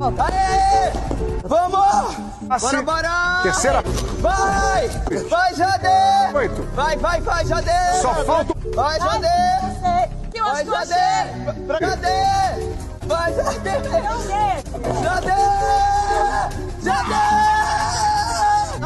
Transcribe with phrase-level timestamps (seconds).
[0.00, 0.92] Aê!
[1.44, 2.16] Vamos!
[2.48, 2.82] Assim.
[2.82, 3.40] Bora, bora!
[3.42, 3.82] Terceira.
[4.20, 4.88] Vai!
[5.28, 6.32] Vai, Jadê!
[6.34, 6.62] Oito.
[6.74, 8.00] Vai, vai, vai, Jadê!
[8.00, 8.54] Só falta.
[8.74, 9.26] Vai, Jadê!
[10.34, 10.94] Eu Vai, acho que eu Jadê!
[10.94, 11.26] achei.
[11.80, 12.18] Jadê!
[13.02, 13.70] Vai, Jadê!
[15.02, 15.36] Jadê!
[16.82, 17.14] Jadê!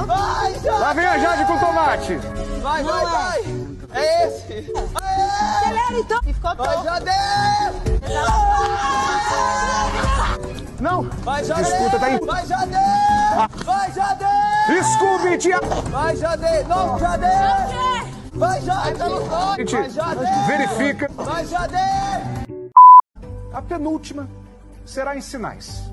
[0.06, 0.70] Vai, Jadê!
[0.70, 2.16] Lá vem a Jade com tomate.
[2.60, 3.40] Vai, vai, vai!
[3.92, 4.72] É esse!
[5.00, 5.58] Aê!
[5.60, 6.20] Acelera então.
[6.26, 6.82] E ficou Vai.
[6.82, 7.12] Jadê!
[10.84, 11.02] Não.
[11.24, 11.62] Vai, Jadê!
[11.62, 12.26] Escuta, tá indo.
[12.26, 12.76] Vai, Jadê!
[13.64, 14.26] Vai, Jadê!
[14.92, 15.58] Scooby, tia.
[15.90, 16.62] Vai, Jadê!
[16.64, 17.26] Não, Jadê!
[18.34, 18.98] Vai, Jadê!
[19.56, 20.26] Gente, Vai, Jadê!
[20.46, 21.08] verifica.
[21.14, 21.78] Vai, Jadê!
[23.54, 24.28] A penúltima
[24.84, 25.90] será em sinais.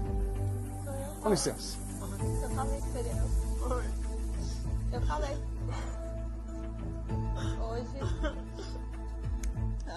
[1.22, 1.78] Com licença.
[2.44, 3.23] Eu falei, Serena.
[4.92, 5.38] Eu falei.
[7.62, 8.36] Hoje.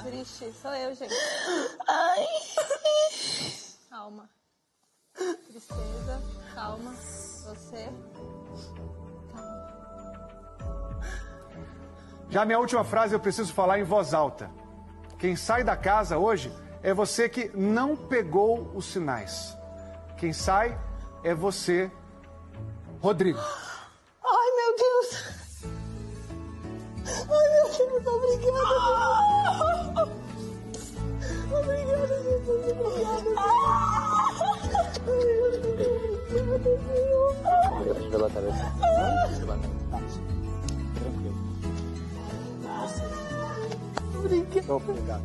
[0.04, 1.14] Triste, sou eu, gente.
[1.88, 2.26] Ai.
[3.90, 4.28] Calma.
[5.16, 6.22] Tristeza,
[6.54, 6.92] calma.
[6.92, 7.90] Você.
[12.30, 14.50] Já minha última frase eu preciso falar em voz alta.
[15.18, 19.56] Quem sai da casa hoje é você que não pegou os sinais.
[20.16, 20.78] Quem sai
[21.22, 21.90] é você,
[23.00, 23.38] Rodrigo.
[23.38, 25.24] Ai, meu Deus.
[27.06, 29.23] Ai, meu Deus, obrigada.
[36.64, 38.10] Cabeça.
[38.10, 38.64] Pela cabeça.
[44.68, 45.22] Obrigado.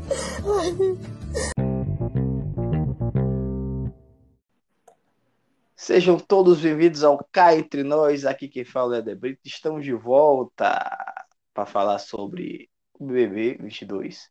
[5.75, 8.25] Sejam todos bem-vindos ao Cá Entre Nós.
[8.25, 9.39] Aqui quem fala é Debrito.
[9.45, 10.77] Estamos de volta
[11.53, 14.29] para falar sobre o BBB 22,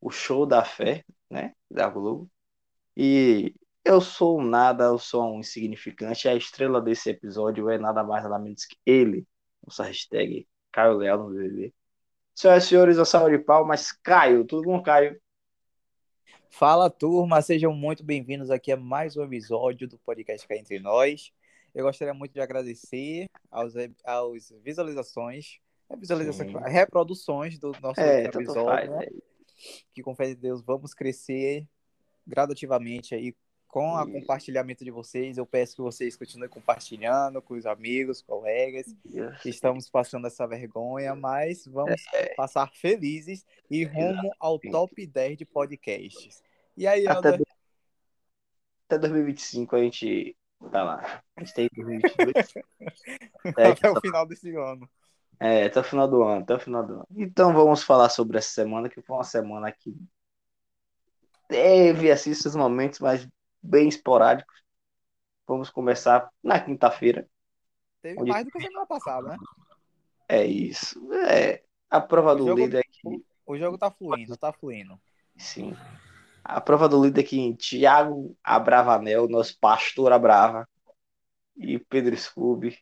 [0.00, 2.28] o show da fé, né, da Globo.
[2.96, 6.28] E eu sou um nada, eu sou um insignificante.
[6.28, 9.26] A estrela desse episódio é nada mais nada menos que ele,
[9.66, 11.74] nossa hashtag Caio Leal no BBB.
[12.34, 13.92] Senhoras e senhores, uma salva de palmas.
[13.92, 15.20] Caio, tudo bom, Caio?
[16.48, 21.32] Fala, turma, sejam muito bem-vindos aqui a mais um episódio do podcast Cá Entre Nós.
[21.74, 23.74] Eu gostaria muito de agradecer aos,
[24.04, 25.58] aos visualizações,
[25.98, 28.90] visualizações, reproduções do nosso É, episódio, faz.
[28.90, 29.04] né?
[29.04, 29.10] é.
[29.92, 31.66] que com fé de Deus vamos crescer
[32.26, 33.34] gradativamente aí
[33.70, 35.38] com o compartilhamento de vocês.
[35.38, 38.94] Eu peço que vocês continuem compartilhando com os amigos, colegas.
[39.44, 42.02] Estamos passando essa vergonha, mas vamos
[42.36, 46.42] passar felizes e rumo ao top 10 de podcasts.
[46.76, 47.46] E aí, Até, Helder?
[48.86, 50.36] até 2025 a gente
[50.70, 51.22] tá lá.
[51.36, 52.54] A gente tem 2022.
[53.56, 54.88] É, até o final desse ano.
[55.38, 57.06] É, até o final do ano, até o final do ano.
[57.16, 59.96] Então vamos falar sobre essa semana, que foi uma semana que
[61.48, 63.26] teve assim esses momentos, mas
[63.62, 64.60] bem esporádicos.
[65.46, 67.28] Vamos começar na quinta-feira.
[68.02, 69.36] Teve Onde- mais do que a semana passada, né?
[70.28, 71.12] É isso.
[71.14, 75.00] É a prova O do jogo- líder aqui, O jogo tá fluindo, tá fluindo.
[75.36, 75.76] sim.
[76.42, 80.66] A prova do líder aqui, Thiago Abravanel, nosso pastor Abrava,
[81.56, 82.78] e Pedro Scooby,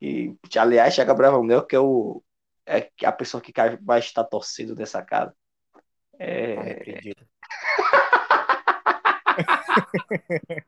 [0.00, 2.22] e aliás, Thiago Abravanel, que é o
[2.66, 3.50] é a pessoa que
[3.80, 5.34] vai estar torcendo dessa casa.
[6.18, 7.00] É.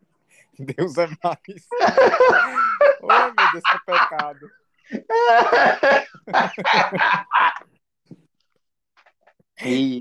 [0.59, 1.67] Deus é mais.
[3.03, 4.51] oh, meu Deus, que pecado.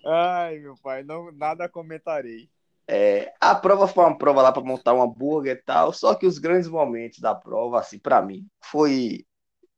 [0.05, 2.49] Ai, meu pai, não, nada comentarei.
[2.87, 6.25] é, a prova foi uma prova lá para montar um hambúrguer e tal, só que
[6.25, 9.25] os grandes momentos da prova, assim, para mim, foi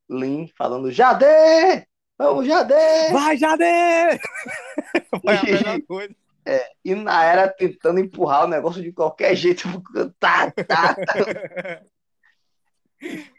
[0.08, 1.86] Lin falando Jadê!
[2.18, 3.10] Vamos, Jadê!
[3.12, 3.64] Vai, Jade!
[5.22, 6.14] Foi a melhor coisa.
[6.84, 9.62] E na era tentando empurrar o negócio de qualquer jeito.
[10.18, 11.82] Tá, tá, tá.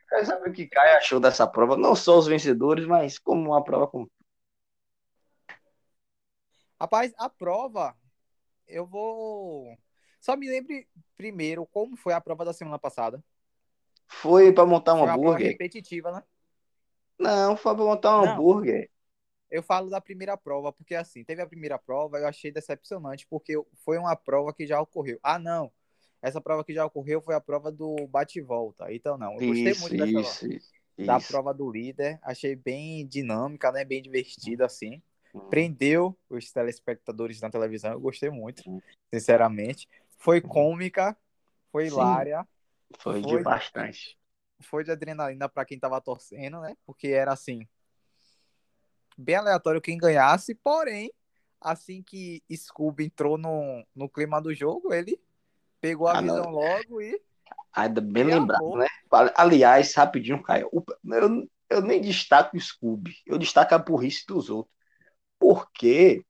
[0.10, 1.76] Quero saber o que Caio achou dessa prova.
[1.76, 4.08] Não só os vencedores, mas como uma prova com.
[6.80, 7.96] Rapaz, a prova,
[8.68, 9.78] eu vou.
[10.20, 10.88] Só me lembre
[11.18, 13.24] primeiro como foi a prova da semana passada.
[14.08, 15.52] Foi para montar um foi uma prova hambúrguer?
[15.52, 16.24] repetitiva, né?
[17.20, 18.34] Não, foi para montar um Não.
[18.34, 18.90] hambúrguer.
[19.54, 23.54] Eu falo da primeira prova, porque assim, teve a primeira prova, eu achei decepcionante, porque
[23.86, 25.20] foi uma prova que já ocorreu.
[25.22, 25.72] Ah, não.
[26.24, 28.92] Essa prova que já ocorreu foi a prova do bate e volta.
[28.92, 29.34] Então, não.
[29.40, 30.74] Eu gostei Isso, muito dessa isso, isso.
[30.98, 32.18] da prova do líder.
[32.24, 33.86] Achei bem dinâmica, né?
[33.86, 35.04] Bem divertida, assim.
[35.36, 35.40] Hum.
[35.52, 37.92] Prendeu os telespectadores na televisão.
[37.92, 38.82] Eu gostei muito, Hum.
[39.14, 39.88] sinceramente.
[40.18, 41.16] Foi cômica,
[41.72, 41.90] foi Sim.
[41.90, 42.48] hilária,
[43.00, 43.44] Foi de Foi.
[43.44, 44.18] bastante.
[44.62, 46.76] foi de adrenalina pra quem tava torcendo, né?
[46.88, 47.68] Porque era assim.
[49.18, 51.12] Bem aleatório quem ganhasse, porém,
[51.62, 55.20] assim que Scooby entrou no, no clima do jogo, ele
[55.80, 56.36] pegou a Ah, não.
[56.36, 57.22] visão logo e
[57.74, 58.80] Ainda bem E lembrado, amor.
[58.80, 58.88] né?
[59.36, 64.74] Aliás, rapidinho, Caio, eu, eu nem destaco o Scooby, eu destaco a burrice dos outros.
[65.40, 66.24] Porque,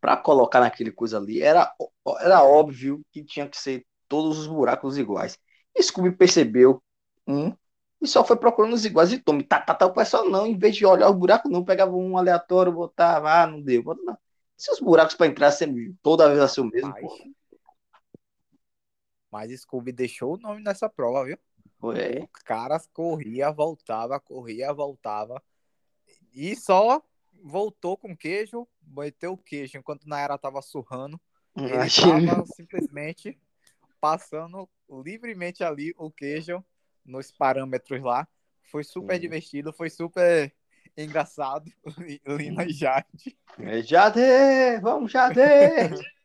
[0.00, 1.72] para colocar naquele coisa ali, era,
[2.20, 5.38] era óbvio que tinha que ser todos os buracos iguais.
[5.80, 6.82] Scooby percebeu
[7.26, 7.54] um
[8.00, 9.12] e só foi procurando os iguais.
[9.12, 11.64] E tome, tá, tá, tá, o pessoal não, em vez de olhar os buracos, não,
[11.64, 14.18] pegava um aleatório, botava, ah, não deu, bota, não.
[14.56, 16.90] Se os buracos para entrar sempre, toda vez assim o mesmo,
[19.30, 21.38] Mas, mas Scooby deixou o nome nessa prova, viu?
[21.78, 25.42] pô, é, O cara corria, voltava, corria, voltava.
[26.32, 27.02] E só
[27.42, 31.20] voltou com queijo, meteu o queijo enquanto Nayara tava surrando.
[31.56, 33.38] Ele tava simplesmente
[34.00, 34.68] passando
[35.02, 36.64] livremente ali o queijo
[37.04, 38.26] nos parâmetros lá.
[38.70, 39.20] Foi super Sim.
[39.20, 40.52] divertido, foi super
[40.96, 41.70] engraçado.
[42.26, 43.38] Lina e Jade.
[43.58, 44.20] É, Jade,
[44.80, 45.40] vamos, Jade!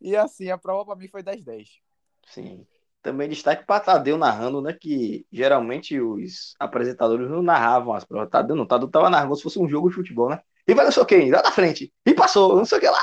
[0.00, 1.80] E assim, a prova pra mim foi 10-10.
[2.26, 2.66] Sim.
[3.00, 4.76] Também destaque para Tadeu narrando, né?
[4.78, 8.28] Que geralmente os apresentadores não narravam as provas.
[8.28, 10.42] Tadeu não, Tadeu tava narrando se fosse um jogo de futebol, né?
[10.66, 11.90] E vai não sei o que, lá na frente.
[12.04, 13.02] E passou, não sei o que lá.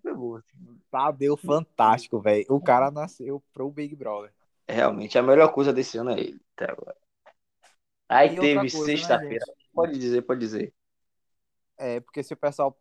[0.00, 0.44] Foi boa.
[0.88, 2.44] Tadeu fantástico, velho.
[2.48, 4.32] O cara nasceu pro Big Brother.
[4.70, 6.96] Realmente, a melhor coisa desse ano é ele, até agora.
[8.08, 9.44] Aí E teve né, sexta-feira.
[9.72, 10.74] pode dizer, pode dizer.
[11.78, 12.76] É, porque se o pessoal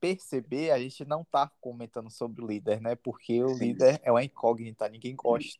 [0.00, 2.94] perceber, a gente não tá comentando sobre o líder, né?
[2.94, 3.66] Porque o Sim.
[3.66, 5.58] líder é uma incógnita, ninguém gosta.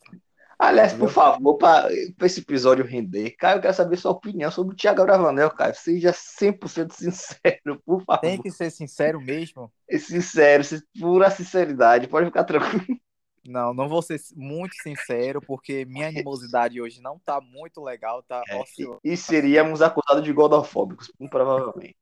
[0.59, 1.89] Aliás, por favor, para
[2.23, 5.75] esse episódio render, Caio, eu quero saber sua opinião sobre o Thiago Bravanel, Caio.
[5.75, 8.21] Seja 100% sincero, por favor.
[8.21, 9.73] Tem que ser sincero mesmo.
[9.89, 10.65] Sincero,
[10.99, 12.99] pura sinceridade, pode ficar tranquilo.
[13.49, 18.43] Não, não vou ser muito sincero, porque minha animosidade hoje não tá muito legal, tá?
[18.47, 18.59] É,
[19.03, 21.97] E seríamos acusados de gordofóbicos, provavelmente.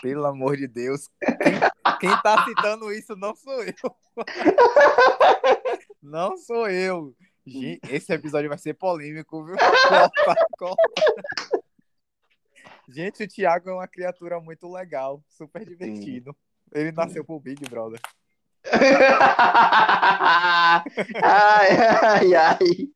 [0.00, 1.10] pelo amor de Deus.
[1.20, 1.58] Quem,
[2.00, 3.74] quem tá citando isso não sou eu.
[6.02, 7.14] Não sou eu.
[7.88, 9.54] Esse episódio vai ser polêmico, viu?
[9.56, 11.62] Corta, corta.
[12.88, 16.36] Gente, o Thiago é uma criatura muito legal, super divertido.
[16.72, 18.00] Ele nasceu pro Big Brother.
[21.22, 21.70] Ai,
[22.02, 22.88] ai, ai.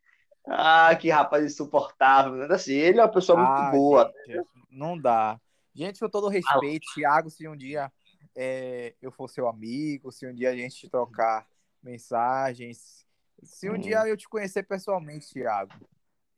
[0.46, 2.34] Ah, que rapaz insuportável.
[2.34, 2.54] né?
[2.54, 4.12] Assim, ele é uma pessoa muito Ah, boa.
[4.26, 5.40] gente, não dá.
[5.74, 7.92] Gente, com todo respeito, Thiago, se um dia
[8.34, 11.46] é, eu for seu amigo, se um dia a gente trocar
[11.82, 13.04] mensagens,
[13.42, 13.80] se um Hum.
[13.80, 15.72] dia eu te conhecer pessoalmente, Thiago,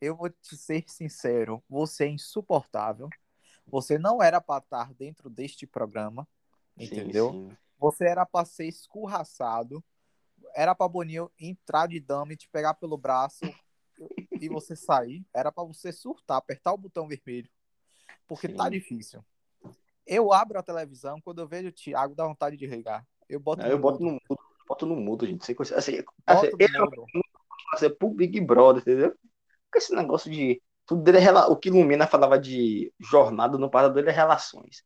[0.01, 3.09] eu vou te ser sincero, você é insuportável.
[3.67, 6.27] Você não era para estar dentro deste programa,
[6.77, 7.31] Sim, entendeu?
[7.31, 7.57] sim.
[7.79, 9.83] Você era para ser escorraçado,
[10.53, 13.45] era para Boninho entrar de dama e te pegar pelo braço
[14.39, 15.25] e você sair.
[15.33, 17.49] Era para você surtar, apertar o botão vermelho.
[18.27, 18.71] Porque tá Sim.
[18.71, 19.23] difícil.
[20.05, 23.05] Eu abro a televisão, quando eu vejo o Thiago, dá vontade de regar.
[23.27, 25.45] Eu boto Aí eu no boto mudo, no mudo, boto no mudo, gente.
[25.45, 26.49] Sem coisa- Assim, assim,
[26.79, 27.05] mudo.
[27.71, 29.15] fazer pro Big Brother, entendeu?
[29.65, 30.61] Porque esse negócio de.
[30.85, 34.83] Tudo dele é O que Lumina falava de jornada no passado dele é relações.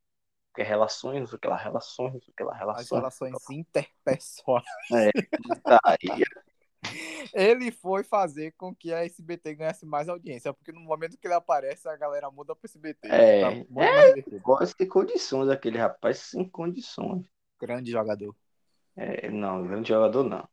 [0.53, 2.89] Porque é relações, o que lá, relações, o que lá, As relações.
[2.91, 4.63] relações interpessoais.
[5.63, 6.23] Tá, e-
[7.33, 11.33] Ele foi fazer com que a SBT ganhasse mais audiência, porque no momento que ele
[11.33, 13.07] aparece, a galera muda pro SBT.
[13.07, 13.41] É.
[13.41, 14.37] Tá mais divertido.
[14.37, 17.25] Agora sem condições, aquele rapaz, sem condições.
[17.59, 18.35] Grande jogador.
[18.95, 20.47] É, não, grande jogador não.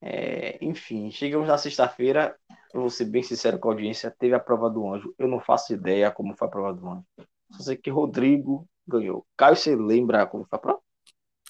[0.00, 2.34] É, enfim, chegamos na sexta-feira.
[2.72, 4.10] Eu vou ser bem sincero com a audiência.
[4.10, 5.14] Teve a prova do anjo.
[5.18, 7.04] Eu não faço ideia como foi a prova do anjo.
[7.52, 9.26] Só sei que Rodrigo ganhou.
[9.36, 10.80] Caio, você lembra como foi a prova?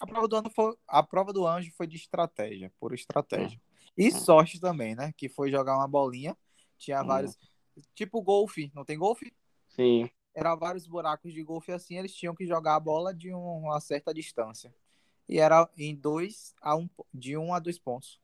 [0.00, 3.61] A prova do ano foi, a prova do anjo foi de estratégia, por estratégia.
[3.97, 5.12] E sorte também, né?
[5.16, 6.37] Que foi jogar uma bolinha,
[6.76, 7.07] tinha Hum.
[7.07, 7.37] vários,
[7.95, 9.33] tipo golfe, não tem golfe?
[9.68, 10.09] Sim.
[10.35, 13.80] Era vários buracos de golfe assim, eles tinham que jogar a bola de um- uma
[13.80, 14.73] certa distância.
[15.28, 18.21] E era em dois a um, de um a dois pontos.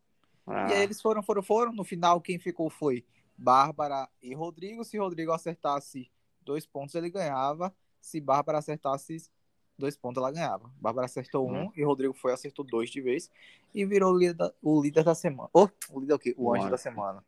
[0.46, 1.72] Ah, E aí eles foram, foram, foram.
[1.72, 3.04] No final, quem ficou foi
[3.36, 4.84] Bárbara e Rodrigo.
[4.84, 7.74] Se Rodrigo acertasse dois pontos, ele ganhava.
[8.04, 9.30] Se Bárbara acertasse
[9.78, 10.70] dois pontos, ela ganhava.
[10.78, 11.72] Bárbara acertou um Hum.
[11.74, 13.30] e Rodrigo foi acertou dois de vez.
[13.74, 15.48] E virou o líder da, o líder da semana.
[15.54, 16.34] Oh, o líder o quê?
[16.36, 17.24] O anjo da semana.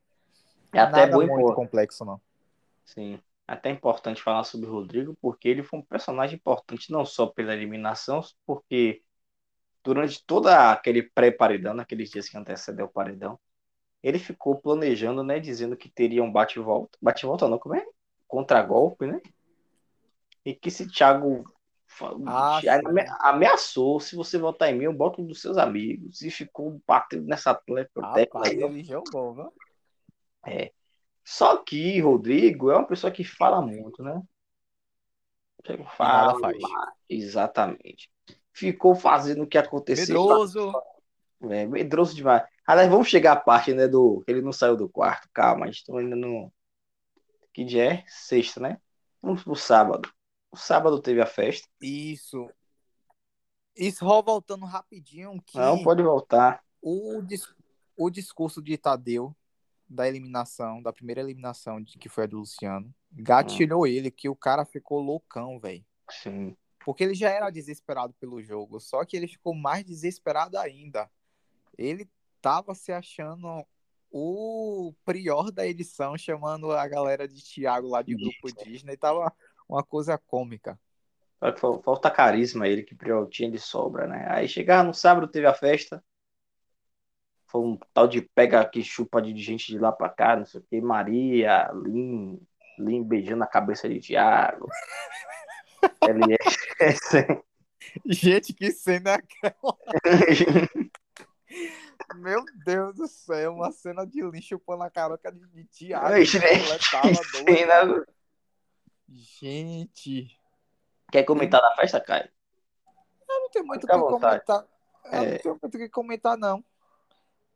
[0.75, 2.21] é até Nada bom muito impor- complexo, não.
[2.85, 3.18] Sim.
[3.49, 7.54] Até importante falar sobre o Rodrigo, porque ele foi um personagem importante não só pela
[7.54, 9.02] eliminação, porque
[9.83, 13.38] durante toda aquele pré-paredão, naqueles dias que antecedeu o paredão,
[14.02, 17.87] ele ficou planejando, né, dizendo que teria um bate-volta, bate-volta não, como é?
[18.28, 19.23] Contra-golpe, né?
[20.46, 21.44] E que se Thiago
[22.24, 22.88] Ah, Thiago
[23.18, 27.26] ameaçou, se você votar em mim, eu boto um dos seus amigos, e ficou batendo
[27.26, 28.68] nessa tecla Rapaz, aí, ó.
[28.68, 29.52] ele jogou, viu?
[30.46, 30.70] É.
[31.24, 34.22] Só que Rodrigo é uma pessoa que fala muito, né?
[35.96, 36.56] Fala, faz.
[37.08, 38.08] exatamente.
[38.52, 40.22] Ficou fazendo o que aconteceu.
[40.22, 40.72] Medroso.
[41.50, 42.44] É, medroso demais.
[42.64, 44.22] Aliás, vamos chegar à parte, né, do...
[44.28, 46.52] Ele não saiu do quarto, calma, a gente tá ainda no...
[47.52, 48.04] Que dia é?
[48.06, 48.78] Sexta, né?
[49.20, 50.08] Vamos pro sábado.
[50.50, 51.68] O sábado teve a festa.
[51.80, 52.48] Isso.
[53.76, 56.64] Isso, só voltando rapidinho, que Não, pode voltar.
[56.80, 57.54] o, dis-
[57.96, 59.36] o discurso de Tadeu
[59.88, 64.34] da eliminação, da primeira eliminação, de, que foi a do Luciano, gatilhou ele, que o
[64.34, 65.84] cara ficou loucão, velho.
[66.10, 66.56] Sim.
[66.84, 71.10] Porque ele já era desesperado pelo jogo, só que ele ficou mais desesperado ainda.
[71.76, 72.08] Ele
[72.40, 73.66] tava se achando
[74.10, 79.32] o prior da edição, chamando a galera de Thiago lá de grupo Disney, tava
[79.68, 80.78] uma coisa cômica.
[81.85, 84.26] Falta carisma ele, que Priol tinha de sobra, né?
[84.28, 86.02] Aí chegava no sábado, teve a festa.
[87.46, 90.61] Foi um tal de pega que chupa de gente de lá pra cá, não sei
[90.61, 90.80] o que.
[90.80, 92.40] Maria, Lin,
[92.78, 94.68] Lin beijando a cabeça de Thiago.
[96.02, 97.44] LS.
[98.06, 99.76] Gente, que cena é aquela?
[102.16, 106.25] Meu Deus do céu, uma cena de lixo chupando a caroca de, de Thiago.
[106.25, 108.06] Gente, que cena.
[109.40, 110.40] Gente,
[111.12, 112.28] Quer comentar da festa, Caio?
[113.28, 114.45] eu não tenho muito o que vontade.
[114.47, 114.69] comentar.
[115.05, 115.31] Eu É.
[115.33, 116.64] não tenho muito o que comentar, não.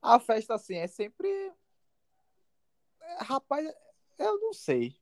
[0.03, 1.29] A festa, assim, é sempre.
[3.01, 3.67] É, Rapaz,
[4.19, 4.95] eu não sei.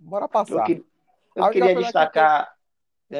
[0.00, 0.64] Bora Eu, passar.
[0.66, 0.84] que-
[1.34, 2.56] eu A única queria coisa que destacar.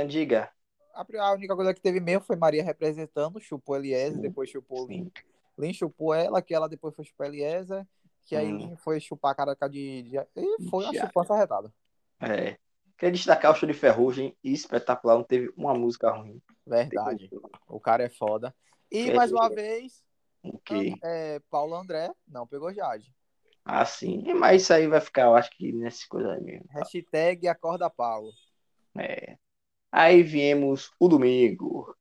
[0.08, 0.52] Diga.
[0.94, 5.10] A única coisa que teve mesmo foi Maria representando, chupou Eliezer, depois chupou Lin.
[5.56, 7.86] Lin chupou ela, que ela depois foi chupar Eliezer,
[8.24, 8.56] que aí Hum.
[8.58, 10.10] Lin foi chupar a caroca de.
[10.36, 11.72] E foi uma chupança arretada.
[12.20, 12.56] É.
[12.98, 15.16] Queria destacar o show de ferrugem espetacular.
[15.16, 16.40] Não teve uma música ruim.
[16.66, 17.28] Verdade.
[17.68, 18.54] O cara é foda.
[18.90, 19.14] E É.
[19.14, 20.02] mais uma vez,
[20.42, 20.94] O quê?
[21.04, 23.14] é, Paulo André não pegou Jade.
[23.64, 24.22] Ah, sim.
[24.34, 26.66] Mas isso aí vai ficar, eu acho que nessa coisa aí mesmo.
[26.70, 28.30] Hashtag acorda Paulo.
[28.96, 29.36] É.
[29.90, 31.94] Aí viemos o domingo.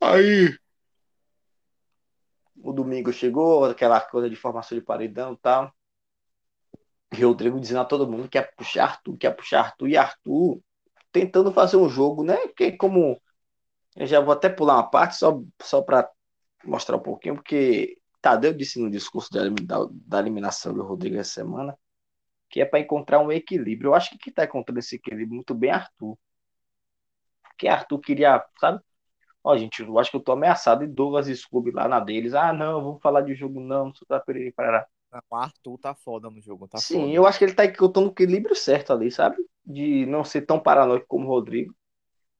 [0.00, 0.56] Aí.
[2.62, 5.72] O domingo chegou, aquela coisa de formação de paredão e tal.
[7.12, 10.60] Rodrigo dizendo a todo mundo que ia puxar Arthur, que ia puxar Arthur, e Arthur
[11.12, 12.36] tentando fazer um jogo, né?
[12.56, 13.20] Que como.
[13.96, 16.08] Eu já vou até pular uma parte só, só para
[16.64, 21.32] mostrar um pouquinho, porque Tadeu disse no discurso da, da, da eliminação do Rodrigo essa
[21.32, 21.76] semana
[22.50, 23.90] que é para encontrar um equilíbrio.
[23.90, 26.18] Eu acho que quem está encontrando esse equilíbrio muito bem é Arthur.
[27.44, 28.82] Porque Arthur queria, sabe?
[29.44, 30.84] Ó, gente, eu acho que eu tô ameaçado.
[30.84, 32.34] E Douglas e Scooby lá na deles.
[32.34, 33.86] Ah, não, vamos falar de jogo, não.
[33.86, 34.86] Não sei o que, perere, parará.
[35.12, 37.12] Não, o Arthur tá foda no jogo, tá Sim, foda.
[37.12, 39.36] eu acho que ele tá encontrando o equilíbrio certo ali, sabe?
[39.64, 41.74] De não ser tão paranoico como o Rodrigo.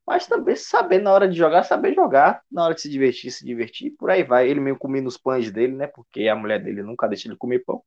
[0.07, 2.43] Mas também saber na hora de jogar, saber jogar.
[2.51, 3.93] Na hora de se divertir, se divertir.
[3.93, 4.49] Por aí vai.
[4.49, 5.87] Ele meio comendo os pães dele, né?
[5.87, 7.83] Porque a mulher dele nunca deixa ele comer pão.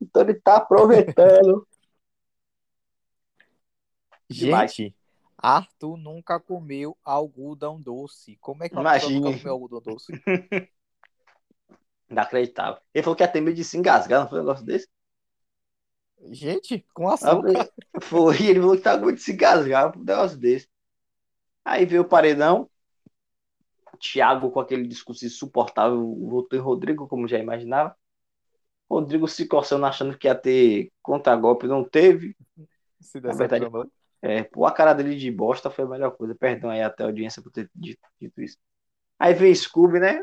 [0.00, 1.66] Então ele tá aproveitando.
[4.28, 4.96] Gente,
[5.38, 8.36] Arthur nunca comeu algodão doce.
[8.40, 10.12] Como é que uma pessoa nunca comeu algodão doce?
[12.14, 12.80] Inacreditável.
[12.92, 14.88] Ele falou que ia ter medo de se engasgar, não foi um negócio desse?
[16.30, 17.68] Gente, com açúcar.
[18.00, 20.68] Foi, ele falou que tava com medo de se engasgar, um negócio desse.
[21.64, 22.70] Aí veio o paredão.
[23.98, 27.96] Thiago com aquele discurso insuportável, votou em Rodrigo, como já imaginava.
[28.90, 32.36] Rodrigo se coçando achando que ia ter contra-golpe, não teve.
[33.00, 33.66] Se Na verdade.
[34.20, 36.34] É, pôr a cara dele de bosta foi a melhor coisa.
[36.34, 38.56] Perdão aí até a audiência por ter dito, dito isso.
[39.18, 40.22] Aí veio Scooby, né?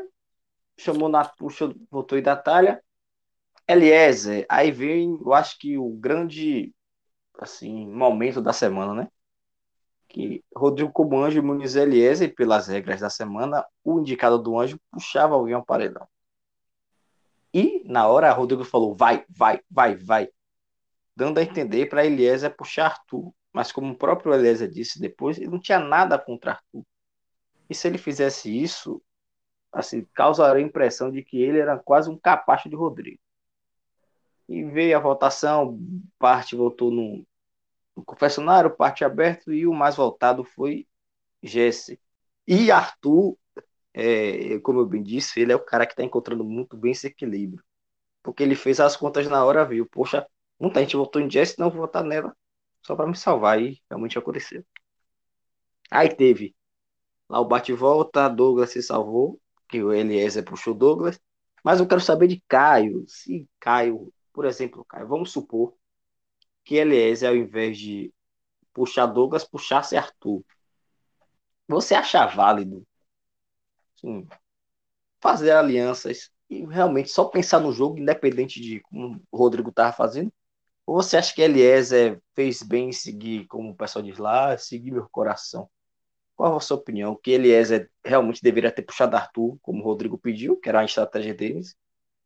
[0.82, 2.82] Chamou na puxa, voltou da talha.
[3.68, 4.44] Eliezer.
[4.48, 6.74] Aí vem, eu acho que o grande
[7.38, 9.08] assim, momento da semana, né?
[10.08, 15.34] Que Rodrigo como anjo Muniz Eliezer, pelas regras da semana, o indicado do anjo puxava
[15.34, 16.06] alguém ao paredão.
[17.54, 20.28] E na hora Rodrigo falou: vai, vai, vai, vai.
[21.14, 23.32] Dando a entender para Eliezer puxar Arthur.
[23.52, 26.84] Mas como o próprio Eliezer disse depois, ele não tinha nada contra Arthur.
[27.68, 29.02] E se ele fizesse isso,
[29.72, 33.20] assim, causaria a impressão de que ele era quase um capacho de Rodrigo.
[34.48, 35.78] E veio a votação,
[36.18, 37.26] parte votou no,
[37.96, 40.86] no confessionário, parte aberto, e o mais votado foi
[41.42, 42.00] Jesse.
[42.46, 43.36] E Arthur,
[43.94, 47.06] é, como eu bem disse, ele é o cara que está encontrando muito bem esse
[47.06, 47.62] equilíbrio.
[48.22, 49.86] Porque ele fez as contas na hora, viu?
[49.86, 50.26] Poxa,
[50.60, 52.36] muita gente votou em Jesse, não vou votar nela
[52.82, 54.64] só para me salvar e realmente aconteceu.
[55.90, 56.54] Aí teve
[57.28, 59.40] lá o bate-volta, Douglas se salvou,
[59.72, 61.18] que o Eliezer puxou Douglas,
[61.64, 65.74] mas eu quero saber de Caio, se Caio, por exemplo, Caio, vamos supor
[66.62, 68.12] que Eliezer, ao invés de
[68.74, 70.44] puxar Douglas, puxasse Arthur.
[71.66, 72.86] Você acha válido
[75.20, 80.30] fazer alianças e realmente só pensar no jogo, independente de como o Rodrigo estava fazendo?
[80.84, 84.90] Ou você acha que Eliezer fez bem em seguir, como o pessoal diz lá, seguir
[84.90, 85.70] meu coração?
[86.42, 87.14] Qual a sua opinião?
[87.14, 91.32] Que Eliezer realmente deveria ter puxado Arthur, como o Rodrigo pediu, que era a estratégia
[91.32, 91.76] deles?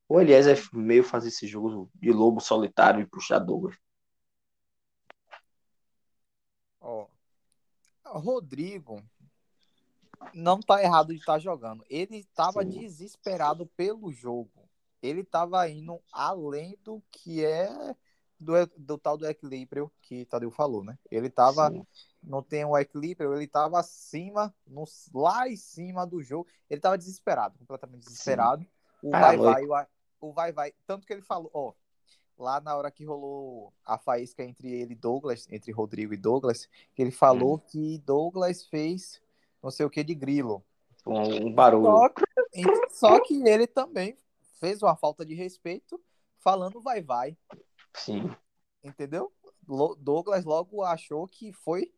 [0.09, 3.77] Ou Eliezer meio fazer esse jogo de lobo solitário e puxar Douglas?
[6.81, 7.09] Ó,
[8.07, 9.03] Rodrigo
[10.33, 11.85] não tá errado de estar tá jogando.
[11.91, 14.67] Ele estava desesperado pelo jogo.
[15.03, 17.95] Ele estava indo além do que é
[18.39, 20.99] do, do tal do equilíbrio que Tadeu falou, né?
[21.11, 21.71] Ele estava
[22.23, 26.49] não tem um equilíbrio, ele estava acima, no, lá em cima do jogo.
[26.69, 28.63] Ele estava desesperado, completamente desesperado.
[28.63, 28.69] Sim.
[29.03, 30.73] O ah, vai, vai, o, o vai, vai.
[30.87, 31.73] Tanto que ele falou, ó,
[32.37, 36.69] lá na hora que rolou a faísca entre ele e Douglas, entre Rodrigo e Douglas,
[36.99, 37.59] ele falou hum.
[37.59, 39.21] que Douglas fez
[39.67, 40.65] não sei o que de grilo.
[41.05, 41.85] Um, barulho.
[41.85, 42.25] Só que,
[42.91, 44.17] só que ele também
[44.61, 46.01] fez uma falta de respeito
[46.39, 47.37] falando vai, vai.
[47.97, 48.35] Sim.
[48.83, 49.33] Entendeu?
[49.99, 51.93] Douglas logo achou que foi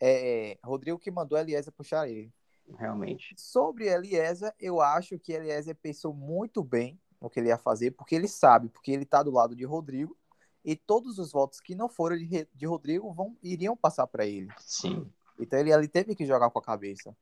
[0.00, 2.32] é, Rodrigo que mandou Eliezer puxar ele.
[2.78, 3.34] Realmente.
[3.36, 8.14] Sobre Eliezer, eu acho que Eliezer pensou muito bem no que ele ia fazer, porque
[8.14, 10.16] ele sabe, porque ele tá do lado de Rodrigo,
[10.64, 14.48] e todos os votos que não foram de, de Rodrigo vão, iriam passar para ele.
[14.58, 15.10] Sim.
[15.38, 17.14] Então ele, ele teve que jogar com a cabeça.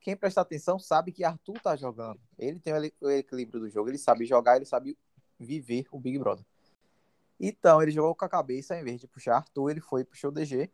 [0.00, 2.20] Quem presta atenção sabe que Arthur tá jogando.
[2.38, 4.98] Ele tem o equilíbrio do jogo, ele sabe jogar, ele sabe
[5.38, 6.44] viver o Big Brother.
[7.46, 10.30] Então, ele jogou com a cabeça, em vez de puxar Arthur, ele foi e puxou
[10.30, 10.70] o DG.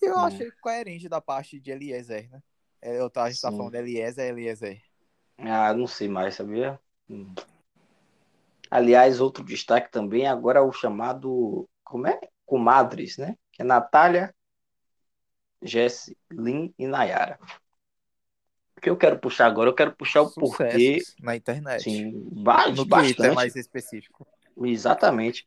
[0.00, 0.20] E eu hum.
[0.20, 2.42] achei coerente da parte de Eliezer, né?
[2.80, 4.82] É, eu tava, a gente tá falando de Eliezer, Eliezer.
[5.36, 6.80] Ah, não sei mais, sabia?
[7.10, 7.34] Hum.
[8.70, 12.18] Aliás, outro destaque também agora é o chamado, como é?
[12.46, 13.36] Comadres, né?
[13.52, 14.34] Que é Natália,
[15.60, 17.38] Jesse, Lin e Nayara.
[18.78, 19.68] O que eu quero puxar agora?
[19.68, 21.02] Eu quero puxar o porquê.
[21.20, 21.82] Na internet.
[21.82, 22.76] Sim, bastante.
[22.78, 24.26] No Twitter mais específico.
[24.56, 25.46] Exatamente.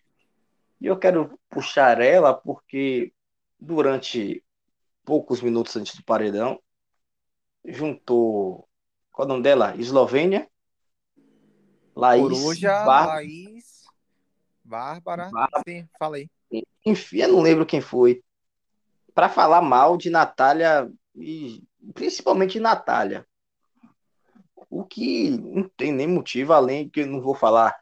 [0.82, 3.14] E eu quero puxar ela porque
[3.60, 4.44] durante
[5.06, 6.60] poucos minutos antes do paredão,
[7.64, 8.68] juntou.
[9.12, 9.76] Qual é o nome dela?
[9.78, 10.50] Eslovênia.
[11.96, 12.24] Laís.
[12.24, 12.84] Coruja.
[12.84, 13.84] Laís.
[14.64, 15.30] Bárbara.
[15.30, 15.64] Bárbara.
[15.68, 16.28] Sim, falei.
[16.84, 18.24] Enfim, eu não lembro quem foi.
[19.14, 23.28] Para falar mal de Natália e principalmente de Natália.
[24.68, 27.81] O que não tem nem motivo, além que eu não vou falar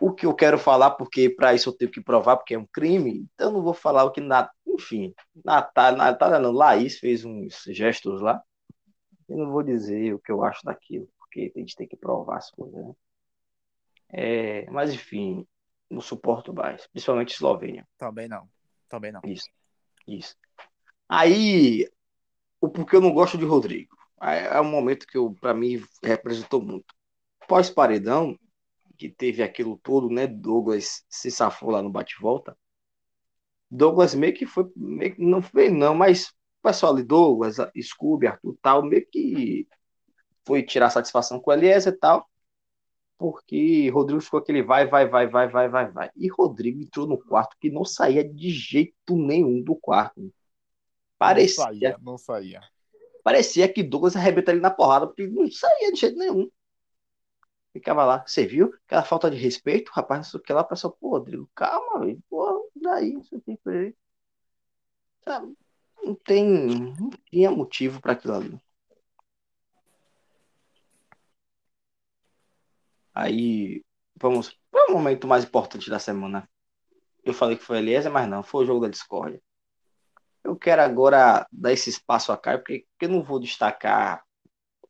[0.00, 2.66] o que eu quero falar, porque para isso eu tenho que provar, porque é um
[2.66, 4.50] crime, então eu não vou falar o que nada.
[4.66, 8.42] Enfim, Natália, Natália não, Laís fez uns gestos lá.
[9.28, 12.38] Eu não vou dizer o que eu acho daquilo, porque a gente tem que provar
[12.38, 12.92] as coisas, né?
[14.10, 15.46] É, mas enfim,
[15.90, 17.86] não suporto mais, principalmente Eslovênia.
[17.98, 18.48] Também não.
[18.88, 19.20] Também não.
[19.24, 19.48] Isso.
[20.06, 20.34] Isso.
[21.08, 21.86] Aí,
[22.60, 23.96] o porquê eu não gosto de Rodrigo.
[24.20, 26.94] É um momento que para mim representou muito.
[27.46, 28.38] Pós-paredão,
[28.98, 30.26] que teve aquilo todo, né?
[30.26, 32.56] Douglas se safou lá no bate-volta.
[33.70, 36.32] Douglas meio que foi, meio que não foi não, mas o
[36.62, 39.66] pessoal ali, Douglas, Scooby, Arthur tal, meio que
[40.44, 42.28] foi tirar satisfação com o Eliezer e tal,
[43.16, 46.10] porque Rodrigo ficou aquele vai, vai, vai, vai, vai, vai, vai.
[46.16, 50.32] E Rodrigo entrou no quarto que não saía de jeito nenhum do quarto.
[51.18, 51.64] Parecia.
[51.64, 52.60] Não saía, não saía.
[53.22, 56.48] Parecia que Douglas arrebenta ele na porrada, porque não saía de jeito nenhum.
[57.72, 58.74] Ficava lá, você viu?
[58.86, 62.22] Aquela falta de respeito, rapaz, não sei o que lá, pessoal, pô, Rodrigo, calma, velho,
[62.28, 63.94] pô, daí, isso aqui por aí.
[65.24, 65.54] Sabe?
[66.02, 66.46] Não tem,
[66.98, 68.60] não tinha motivo para aquilo ali.
[73.14, 73.84] Aí,
[74.16, 76.48] vamos para o momento mais importante da semana.
[77.24, 79.42] Eu falei que foi Eliezer, mas não, foi o jogo da discórdia.
[80.42, 84.24] Eu quero agora dar esse espaço a Caio, porque eu não vou destacar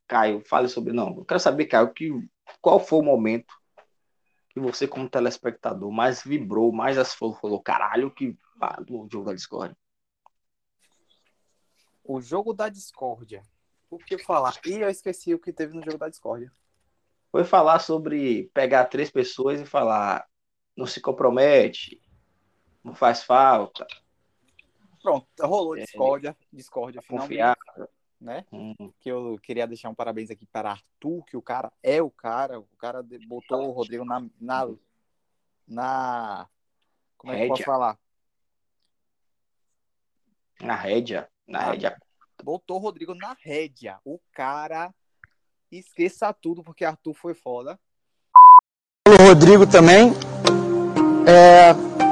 [0.08, 0.92] Caio, fale sobre.
[0.92, 2.10] Não, eu quero saber, Caio, que
[2.62, 3.54] qual foi o momento
[4.50, 9.34] que você, como telespectador, mais vibrou, mais as falou, caralho, que ah, do jogo da
[9.34, 9.76] discórdia?
[12.02, 13.42] O jogo da discórdia.
[13.90, 14.58] O que falar?
[14.64, 16.50] E eu esqueci o que teve no jogo da discórdia.
[17.30, 20.26] Foi falar sobre pegar três pessoas e falar
[20.74, 22.02] não se compromete,
[22.82, 23.86] não faz falta.
[25.02, 27.28] Pronto, rolou é, discórdia, discórdia finalmente.
[27.28, 27.58] Confiar
[28.20, 28.44] né?
[28.52, 28.74] Hum.
[29.00, 32.58] Que eu queria deixar um parabéns aqui para Arthur, que o cara é o cara,
[32.58, 34.24] o cara botou o Rodrigo na.
[34.40, 34.68] na,
[35.66, 36.48] na
[37.16, 37.98] como é que eu posso falar?
[40.60, 41.28] Na rédea.
[41.46, 41.96] Na ah, rédea.
[42.42, 43.98] Botou o Rodrigo na rédea.
[44.04, 44.92] O cara
[45.70, 47.78] esqueça tudo, porque Arthur foi foda.
[49.06, 50.12] O Rodrigo também.
[51.26, 51.70] É,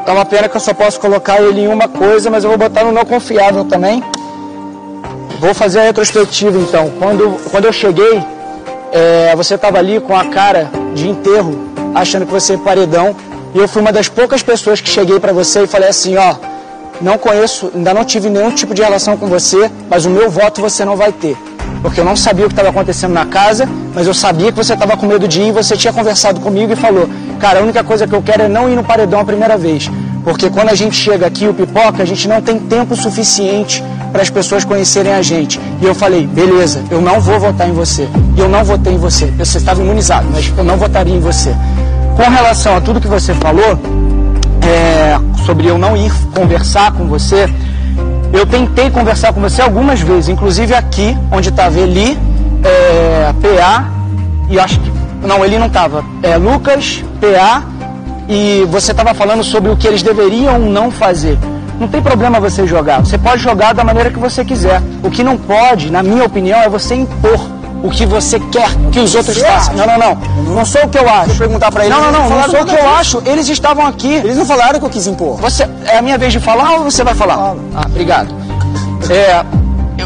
[0.09, 2.59] é uma pena que eu só posso colocar ele em uma coisa, mas eu vou
[2.59, 4.01] botar no não confiável também.
[5.39, 6.91] Vou fazer a retrospectiva então.
[6.99, 8.23] Quando, quando eu cheguei,
[8.93, 11.55] é, você estava ali com a cara de enterro,
[11.95, 13.15] achando que você é paredão.
[13.55, 16.35] E eu fui uma das poucas pessoas que cheguei para você e falei assim: ó,
[17.01, 20.61] não conheço, ainda não tive nenhum tipo de relação com você, mas o meu voto
[20.61, 21.37] você não vai ter.
[21.83, 24.73] Porque eu não sabia o que estava acontecendo na casa, mas eu sabia que você
[24.73, 28.07] estava com medo de ir, você tinha conversado comigo e falou, cara, a única coisa
[28.07, 29.91] que eu quero é não ir no paredão a primeira vez.
[30.25, 34.23] Porque quando a gente chega aqui, o pipoca, a gente não tem tempo suficiente para
[34.23, 35.61] as pessoas conhecerem a gente.
[35.81, 38.09] E eu falei, beleza, eu não vou votar em você.
[38.37, 39.27] E eu não votei em você.
[39.39, 41.55] Você estava imunizado, mas eu não votaria em você.
[42.17, 43.79] Com relação a tudo que você falou,
[44.63, 47.49] é, sobre eu não ir conversar com você,
[48.33, 52.19] eu tentei conversar com você algumas vezes, inclusive aqui, onde estava Eli,
[52.65, 53.89] é, PA,
[54.49, 54.93] e acho que.
[55.27, 56.05] Não, ele não estava.
[56.23, 57.65] É, Lucas, PA,
[58.29, 61.39] e você estava falando sobre o que eles deveriam não fazer.
[61.79, 63.01] Não tem problema você jogar.
[63.01, 64.81] Você pode jogar da maneira que você quiser.
[65.03, 67.41] O que não pode, na minha opinião, é você impor
[67.83, 69.75] o que você quer que os outros façam.
[69.75, 70.55] Não, não, não.
[70.55, 71.29] Não sou o que eu acho.
[71.29, 71.97] Vou perguntar para eles.
[71.97, 72.37] Não, não, não.
[72.41, 73.23] Não sou o que eu acho.
[73.27, 74.15] Eles estavam aqui.
[74.15, 75.37] Eles não falaram que eu quis impor.
[75.41, 77.37] Você, é a minha vez de falar ou você vai falar?
[77.37, 77.57] Fala.
[77.75, 78.35] Ah, obrigado.
[79.11, 79.45] É,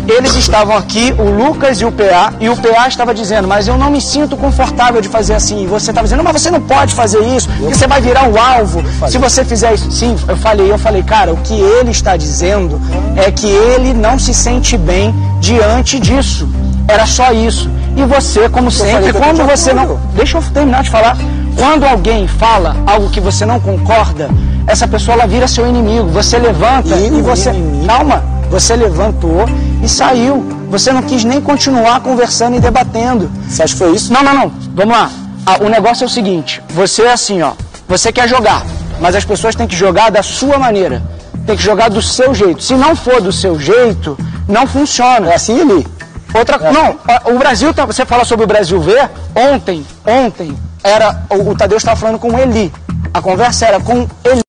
[0.09, 3.77] eles estavam aqui, o Lucas e o PA, e o PA estava dizendo, mas eu
[3.77, 5.65] não me sinto confortável de fazer assim.
[5.65, 8.41] E você estava dizendo, mas você não pode fazer isso, porque você vai virar um
[8.41, 9.91] alvo se você fizer isso.
[9.91, 12.81] Sim, eu falei, eu falei, cara, o que ele está dizendo
[13.17, 16.49] é que ele não se sente bem diante disso.
[16.87, 17.71] Era só isso.
[17.97, 19.99] E você, como sempre, quando você não.
[20.15, 21.17] Deixa eu terminar de falar.
[21.57, 24.31] Quando alguém fala algo que você não concorda,
[24.67, 26.09] essa pessoa ela vira seu inimigo.
[26.09, 27.51] Você levanta Inimigo, e você.
[27.51, 27.87] inimigo.
[27.87, 29.47] Calma, você levantou
[29.83, 30.41] e saiu.
[30.69, 33.29] Você não quis nem continuar conversando e debatendo.
[33.49, 34.13] Você acha que foi isso?
[34.13, 34.49] Não, não, não.
[34.75, 35.11] Vamos lá.
[35.47, 37.53] Ah, o negócio é o seguinte: você é assim, ó.
[37.89, 38.65] Você quer jogar,
[39.01, 41.03] mas as pessoas têm que jogar da sua maneira.
[41.47, 42.63] Tem que jogar do seu jeito.
[42.63, 44.17] Se não for do seu jeito,
[44.47, 45.31] não funciona.
[45.31, 45.87] É assim, Eli?
[46.33, 51.25] Outra, não, a- o Brasil, tá- você fala sobre o Brasil ver, ontem, ontem, era,
[51.29, 52.73] o, o Tadeu estava falando com o Eli.
[53.13, 54.43] A conversa era com Eli.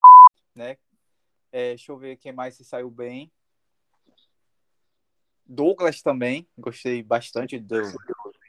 [0.54, 0.76] né?
[1.52, 3.28] É, deixa eu ver quem mais se saiu bem.
[5.46, 7.82] Douglas também, gostei bastante do,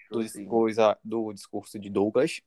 [0.09, 2.41] do, coisa, do discurso de Douglas.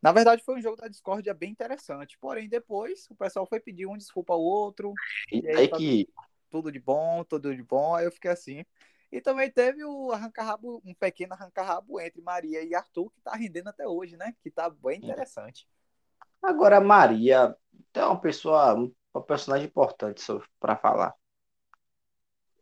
[0.00, 2.16] Na verdade, foi um jogo da discórdia bem interessante.
[2.20, 4.94] Porém, depois o pessoal foi pedir um desculpa ao outro,
[5.32, 6.08] E E aí, aí tá- que
[6.50, 7.94] tudo de bom, tudo de bom.
[7.94, 8.64] Aí eu fiquei assim.
[9.10, 13.68] E também teve o arranca-rabo, um pequeno arranca-rabo entre Maria e Arthur, que tá rendendo
[13.68, 14.34] até hoje, né?
[14.42, 15.66] Que tá bem interessante.
[16.42, 17.56] agora Maria
[17.94, 20.22] é uma pessoa, uma personagem importante
[20.60, 21.14] para falar.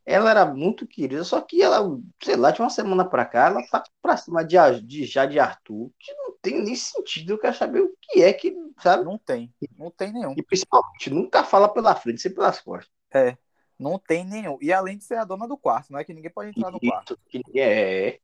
[0.09, 1.85] Ela era muito querida, só que ela,
[2.23, 5.41] sei lá, de uma semana pra cá, ela tá pra cima de, de já de
[5.41, 7.33] Arthur, que não tem nem sentido.
[7.33, 9.05] Eu quero saber o que é que, sabe?
[9.05, 10.33] Não tem, não tem nenhum.
[10.37, 12.89] E principalmente, nunca fala pela frente, sempre pelas costas.
[13.13, 13.37] É,
[13.77, 14.57] não tem nenhum.
[14.63, 16.79] E além de ser a dona do quarto, não é que ninguém pode entrar no
[16.79, 17.19] quarto.
[17.57, 18.21] É.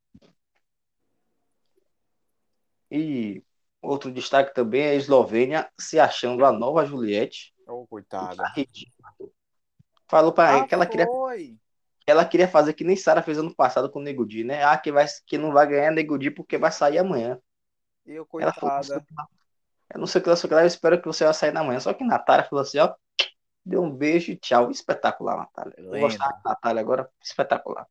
[2.89, 3.43] E
[3.81, 7.53] outro destaque também é a Eslovênia se achando a nova Juliette.
[7.67, 8.37] Ô, coitada.
[8.37, 8.55] Tá.
[10.07, 11.59] Falou para Ah, que ela queria, foi.
[12.07, 14.65] Ela queria fazer que nem Sara fez ano passado com o Nego Di, né?
[14.65, 17.41] Ah, que, vai, que não vai ganhar Nego Di porque vai sair amanhã.
[18.05, 19.07] Eu, Ela falou, coitada.
[19.95, 21.35] eu não sei o que, eu não sei o que eu espero que você vai
[21.35, 21.79] sair na manhã.
[21.79, 22.93] Só que Natália falou assim, ó,
[23.65, 24.71] deu um beijo e tchau.
[24.71, 25.75] Espetacular, Natália.
[25.77, 27.87] Eu gostava da Natália agora, espetacular.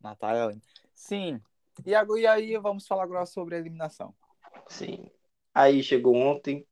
[0.00, 0.56] Natália.
[0.94, 1.40] Sim.
[1.84, 4.14] E, e aí vamos falar agora sobre a eliminação.
[4.68, 5.10] Sim.
[5.52, 6.64] Aí chegou ontem,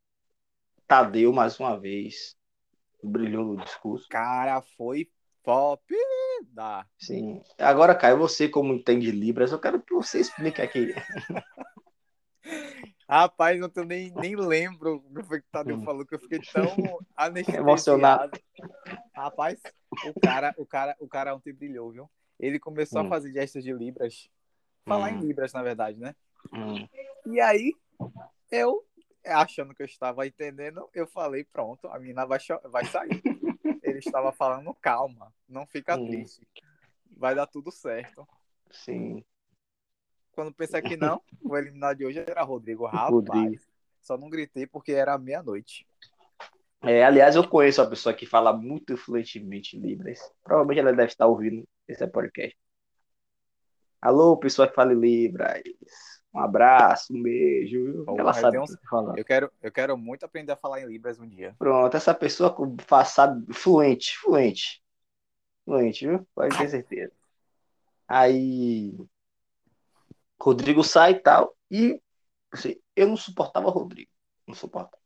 [0.87, 2.37] Tadeu mais uma vez
[3.03, 4.09] brilhou no discurso.
[4.09, 5.11] Cara, foi
[5.47, 5.95] top
[6.43, 6.85] da.
[6.99, 7.41] Sim.
[7.57, 10.93] Agora, Caio, você como entende Libras, eu quero que você explique aqui.
[13.09, 15.85] Rapaz, eu nem, nem lembro o que foi que o Tadeu Hum.
[15.85, 16.99] falou, que eu fiquei tão.
[17.57, 18.37] Emocionado.
[19.15, 19.63] Rapaz,
[20.05, 22.11] o cara, o cara, o cara ontem brilhou, viu?
[22.41, 23.07] Ele começou Hum.
[23.07, 24.29] a fazer gestos de Libras.
[24.85, 25.19] Falar Hum.
[25.19, 26.13] em Libras, na verdade, né?
[26.53, 26.89] Hum.
[27.27, 27.73] E aí,
[28.51, 28.85] eu,
[29.25, 33.23] achando que eu estava entendendo, eu falei, pronto, a menina vai, vai sair.
[33.97, 36.07] Ele estava falando, calma, não fica Hum.
[36.07, 36.47] triste.
[37.17, 38.27] Vai dar tudo certo.
[38.71, 39.25] Sim.
[40.33, 42.85] Quando pensei que não, o eliminado de hoje era Rodrigo.
[42.87, 43.63] Rapaz, Rodrigo.
[44.03, 45.87] só não gritei porque era meia-noite.
[46.83, 50.21] É, aliás, eu conheço uma pessoa que fala muito fluentemente Libras.
[50.45, 52.57] Provavelmente ela deve estar ouvindo esse podcast.
[54.01, 55.63] Alô, pessoa que fala Libras.
[56.37, 58.05] Um abraço, um beijo.
[58.05, 58.77] Porra, ela sabe uns-.
[59.17, 61.57] Eu quero, eu quero muito aprender a falar em Libras um dia.
[61.59, 62.55] Pronto, essa pessoa
[63.07, 64.83] sabe, fluente, fluente.
[65.65, 66.29] Fluente, viu?
[66.35, 67.13] Pode ter certeza.
[68.07, 68.95] Aí,
[70.39, 72.01] Rodrigo sai e tal, e
[72.53, 74.11] assim, eu não suportava o Rodrigo.
[74.47, 75.03] Não suportava.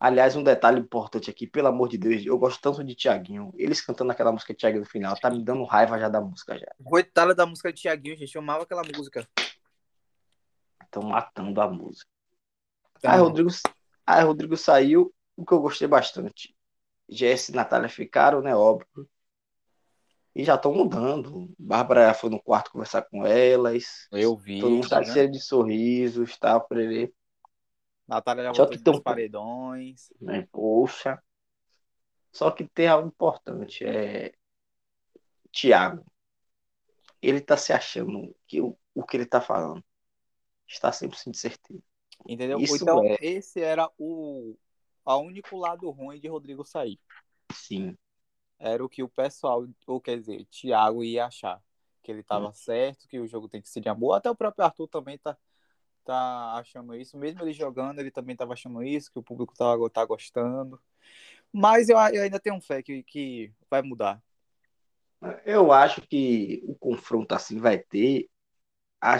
[0.00, 3.52] Aliás, um detalhe importante aqui, pelo amor de Deus, eu gosto tanto de Tiaguinho.
[3.56, 6.58] Eles cantando aquela música de Tiaguinho no final, tá me dando raiva já da música
[6.58, 6.72] já.
[6.82, 8.34] Coitada da música de Tiaguinho, gente.
[8.34, 9.28] Eu amava aquela música.
[10.88, 12.10] Estão matando a música.
[13.04, 13.50] Aí Rodrigo,
[14.06, 16.56] aí Rodrigo saiu, o que eu gostei bastante.
[17.08, 18.56] Jess e Natália ficaram, né?
[18.56, 19.08] Óbvio.
[20.34, 21.54] E já estão mudando.
[21.58, 24.08] Bárbara foi no quarto conversar com elas.
[24.10, 24.60] Eu vi.
[24.60, 25.12] Todo mundo tá né?
[25.12, 26.58] cheio de sorrisos, tá?
[26.58, 27.12] Por ele.
[28.06, 30.10] Natália já Só que dos paredões.
[30.20, 30.48] né?
[30.50, 31.22] Poxa.
[32.32, 34.32] Só que tem algo importante, é
[35.50, 36.04] Tiago.
[37.20, 39.82] Ele tá se achando que o, o que ele tá falando
[40.68, 41.82] está 100% certeza.
[42.26, 42.58] Entendeu?
[42.58, 43.16] Isso então, é.
[43.20, 44.56] esse era o
[45.04, 47.00] a único lado ruim de Rodrigo sair.
[47.52, 47.96] Sim.
[48.58, 51.62] Era o que o pessoal, ou quer dizer, Thiago ia achar.
[52.02, 52.24] Que ele Hum.
[52.24, 54.14] tava certo, que o jogo tem que ser de amor.
[54.14, 55.36] Até o próprio Arthur também tá,
[56.04, 57.16] tá achando isso.
[57.16, 60.78] Mesmo ele jogando, ele também tava achando isso, que o público tá, tá gostando.
[61.50, 64.22] Mas eu, eu ainda tenho fé que, que vai mudar.
[65.44, 68.28] Eu acho que o confronto assim vai ter
[69.00, 69.18] a,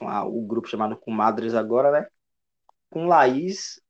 [0.00, 2.06] a- o grupo chamado Comadres agora, né?
[2.90, 3.80] Com Laís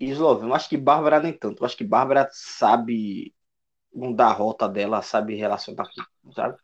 [0.00, 0.50] e Eslovênia.
[0.52, 1.62] Eu acho que Bárbara nem tanto.
[1.62, 3.34] Eu acho que Bárbara sabe
[3.94, 5.86] mudar a rota dela, sabe relacionar,
[6.34, 6.58] sabe?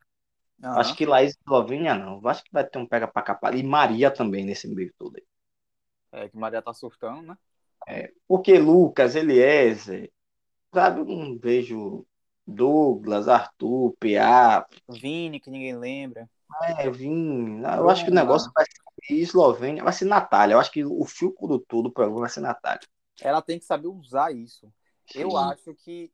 [0.65, 0.83] Aham.
[0.83, 2.27] Acho que Laís e Eslovênia não.
[2.29, 3.57] Acho que vai ter um pega pra capar.
[3.57, 5.25] E Maria também nesse meio todo aí.
[6.13, 7.37] É que Maria tá surtando, né?
[8.27, 10.11] Porque Lucas, Eliezer,
[10.75, 11.05] sabe?
[11.05, 12.07] Não vejo
[12.47, 16.29] Douglas, Arthur, PA, Vini, que ninguém lembra.
[16.79, 17.61] É, vim.
[17.63, 20.55] Eu acho que o negócio vai ser Eslovênia, vai ser Natália.
[20.55, 22.87] Eu acho que o fio do programa vai ser Natália.
[23.21, 24.73] Ela tem que saber usar isso.
[25.15, 26.13] Eu Sim, acho que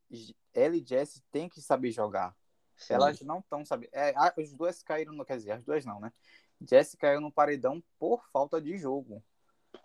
[0.54, 2.34] ela e Jess tem que saber jogar.
[2.76, 2.94] sim.
[2.94, 3.90] Elas não estão sabendo.
[3.92, 6.12] É, as duas caíram, no, quer dizer, as duas não, né?
[6.60, 9.22] Jess caiu no paredão por falta de jogo.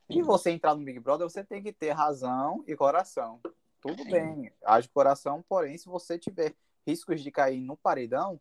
[0.09, 3.39] E você entrar no Big Brother, você tem que ter razão e coração.
[3.81, 8.39] Tudo bem, age coração, porém, se você tiver riscos de cair no paredão,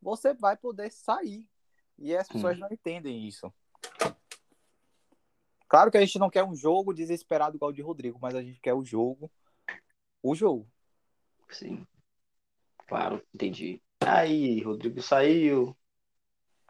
[0.00, 1.48] você vai poder sair.
[1.98, 3.52] E as pessoas não entendem isso.
[5.68, 8.42] Claro que a gente não quer um jogo desesperado igual o de Rodrigo, mas a
[8.42, 9.30] gente quer o jogo.
[10.22, 10.68] O jogo.
[11.50, 11.86] Sim.
[12.88, 13.80] Claro, entendi.
[14.00, 15.76] Aí, Rodrigo saiu.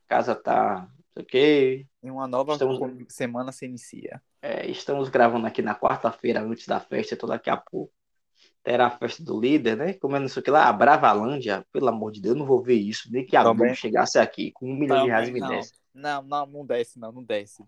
[0.07, 0.81] Casa tá.
[0.83, 1.87] Não sei o quê.
[2.03, 2.81] E uma nova Estamos-
[3.13, 4.23] semana se inicia.
[4.43, 7.93] É, estamos gravando aqui na quarta-feira, antes da festa, então daqui a pouco
[8.63, 9.95] terá a festa do líder, né?
[9.95, 12.47] Como é não sei o que lá, a Bravalândia, pelo amor de Deus, eu não
[12.47, 13.11] vou ver isso.
[13.11, 13.43] Nem que a.
[13.43, 15.49] Globo chegasse aqui com um milhão de reais e me não.
[15.49, 15.73] desse.
[15.95, 17.65] Não, não, não desce, não, não desce.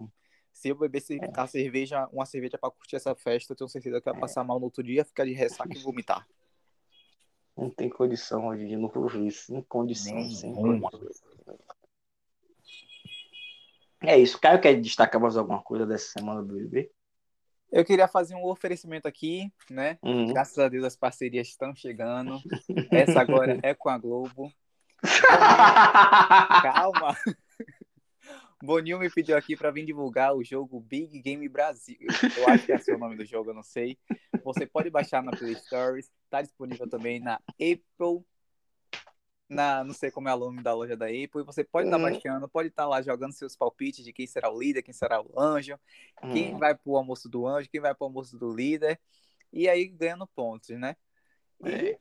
[0.53, 1.31] Se eu bebesse É.
[1.35, 4.45] a cerveja, uma cerveja pra curtir essa festa, eu tenho certeza que eu ia passar
[4.45, 6.27] mal no outro dia, ficar de ressaca e vomitar.
[7.57, 9.47] Não tem condição hoje não vou ver isso.
[9.47, 10.91] Sem condição, sem Nenhuma.
[10.91, 11.31] condição.
[14.05, 14.41] É isso.
[14.41, 16.91] Caio quer destacar mais alguma coisa dessa semana do BBB?
[17.73, 19.99] Eu queria fazer um oferecimento aqui, né?
[20.03, 20.27] Uhum.
[20.27, 22.39] Graças a Deus as parcerias estão chegando.
[22.91, 24.53] Essa agora é com a Globo.
[26.63, 27.17] Calma.
[28.63, 31.97] Boninho me pediu aqui para vir divulgar o jogo Big Game Brasil.
[32.37, 33.99] Eu acho que é o nome do jogo, eu não sei.
[34.45, 38.25] Você pode baixar na Play Store, está disponível também na Apple,
[39.53, 41.43] na não sei como é o nome da loja da Apple.
[41.43, 42.03] E você pode estar Uhum.
[42.03, 45.41] baixando, pode estar lá jogando seus palpites de quem será o líder, quem será o
[45.41, 45.79] anjo,
[46.31, 49.01] quem Hum, vai pro almoço do anjo, quem vai pro almoço do líder.
[49.53, 50.97] E aí ganhando pontos, né?
[51.65, 51.99] E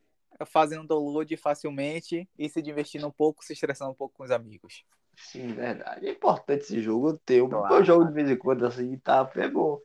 [0.48, 4.84] fazendo download facilmente e se divertindo um pouco, se estressando um pouco com os amigos.
[5.16, 6.08] Sim, verdade.
[6.08, 7.42] É importante esse jogo ter.
[7.50, 7.76] Claro.
[7.76, 9.30] Eu jogo de vez em quando assim, tá?
[9.36, 9.80] É bom.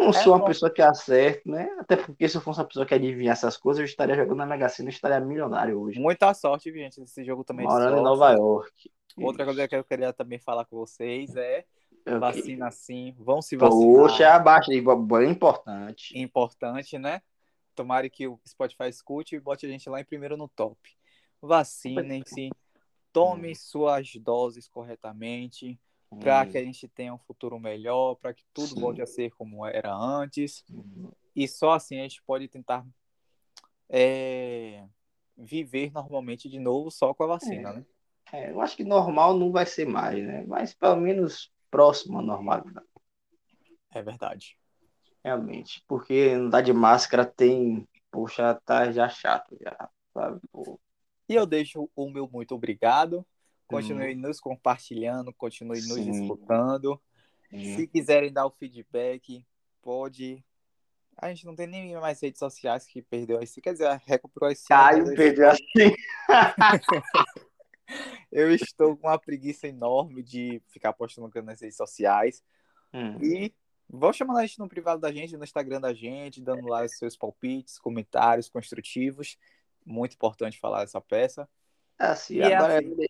[0.00, 0.46] Não sou uma bom.
[0.46, 1.68] pessoa que acerta, né?
[1.78, 4.46] Até porque se eu fosse uma pessoa que adivinha essas coisas, eu estaria jogando na
[4.46, 6.00] Mega Sena, eu estaria milionário hoje.
[6.00, 7.66] Muita sorte, gente, nesse jogo também.
[7.66, 8.02] de Morando em.
[8.02, 8.90] Nova York.
[9.18, 11.64] Outra coisa que eu queria também falar com vocês é
[12.06, 12.18] Ok.
[12.18, 13.94] vacina sim, vão se vacinar.
[13.94, 16.18] Poxa, abaixa aí, bem importante.
[16.18, 17.20] Importante, né?
[17.74, 20.78] Tomara que o Spotify escute e bote a gente lá em primeiro no top.
[21.42, 22.50] Vacinem-se,
[23.12, 25.78] tome suas doses corretamente,
[26.18, 28.80] para que a gente tenha um futuro melhor, para que tudo Sim.
[28.80, 30.64] volte a ser como era antes.
[30.70, 32.84] Hum, E só assim a gente pode tentar
[33.88, 34.84] é,
[35.36, 37.74] viver normalmente de novo só com a vacina, É.
[37.74, 37.84] né?
[38.32, 40.44] É, eu acho que normal não vai ser mais, né?
[40.46, 42.86] Mas pelo menos próximo à normalidade,
[43.92, 44.56] É verdade.
[45.24, 45.82] realmente.
[45.86, 47.88] Porque andar de máscara tem.
[48.10, 49.88] Poxa, tá já chato, já.
[50.12, 50.40] Sabe?
[50.50, 50.80] Pô,
[51.28, 53.24] E eu deixo o meu muito obrigado.
[53.70, 56.10] Continue nos compartilhando, continue nos Sim.
[56.10, 57.00] escutando.
[57.50, 57.76] Sim.
[57.76, 59.46] Se quiserem dar o feedback,
[59.80, 60.44] pode.
[61.16, 63.60] A gente não tem nem mais redes sociais que perdeu esse.
[63.60, 64.66] Quer dizer, recuperou esse.
[64.66, 65.94] Caio perdeu assim.
[68.30, 72.42] Eu estou com uma preguiça enorme de ficar postando coisa nas redes sociais.
[72.92, 73.18] Hum.
[73.22, 73.52] E
[73.88, 76.96] vão chamando a gente no privado da gente, no Instagram da gente, dando lá os
[76.96, 79.36] seus palpites, comentários construtivos.
[79.84, 81.48] Muito importante falar essa peça.
[81.98, 83.06] Assim, E é agora, assim.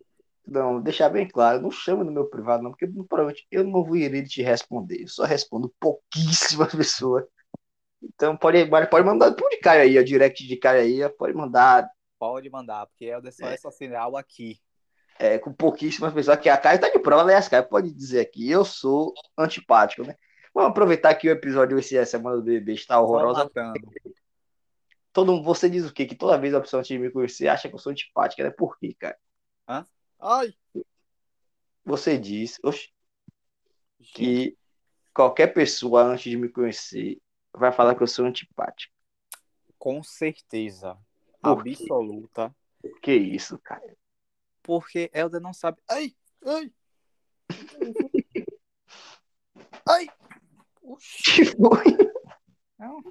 [0.46, 3.96] Não, deixar bem claro, não chama no meu privado, não, porque provavelmente eu não vou
[3.96, 5.03] irei te responder.
[5.03, 7.24] Eu só respondo pouquíssimas pessoas.
[8.03, 11.88] Então pode, pode mandar por de Caio aí, a direct de Caio aí, pode mandar.
[12.18, 14.59] Pode mandar, porque é só essa sinal aqui.
[15.18, 18.50] É, com pouquíssimas pessoas, que a Caio tá de prova, aliás, Caio pode dizer aqui,
[18.50, 20.16] eu sou antipático, né?
[20.55, 23.48] Vamos aproveitar que o episódio esse a semana do bebê está horrorosa.
[25.12, 26.07] Todo mundo, você diz o quê?
[26.07, 28.50] Que toda vez a pessoa antes de me conhecer acha que eu sou antipática, né?
[28.50, 29.16] Por quê, cara?
[29.68, 29.85] Hã?
[30.20, 30.54] Ai!
[31.85, 32.92] Você diz, oxe,
[34.14, 34.56] que
[35.14, 37.20] qualquer pessoa antes de me conhecer
[37.52, 38.94] vai falar que eu sou antipático.
[39.78, 40.98] Com certeza.
[41.42, 42.54] Absoluta.
[43.02, 43.96] Que isso, cara?
[44.62, 45.80] Porque Helder não sabe.
[45.88, 46.14] Ai!
[46.44, 46.72] Ai!
[49.88, 50.06] ai!
[51.24, 51.85] Que foi?
[52.78, 53.02] Não.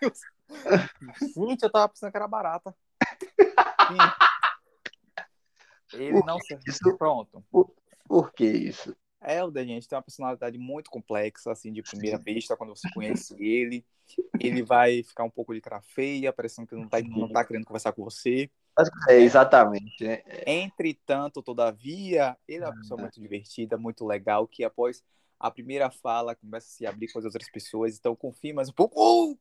[0.00, 0.20] Deus.
[1.36, 2.74] Gente, eu tava pensando que era barata.
[5.92, 6.56] Ele não se...
[6.96, 7.44] Pronto.
[7.50, 7.74] Por,
[8.06, 8.96] por que isso?
[9.26, 13.84] Helder, gente, tem uma personalidade muito complexa, assim, de primeira vista, quando você conhece ele.
[14.38, 17.64] Ele vai ficar um pouco de cara feia, parecendo que não tá, não tá querendo
[17.64, 18.50] conversar com você.
[19.08, 20.06] É, exatamente.
[20.06, 20.44] É.
[20.46, 25.02] Entretanto, todavia, ele é uma pessoa muito divertida, muito legal, que após
[25.40, 28.72] a primeira fala começa a se abrir com as outras pessoas, então confie mais um
[28.72, 29.00] pouco.
[29.00, 29.38] Uh!